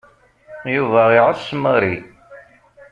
[0.75, 1.95] Yuba iɛess Mary.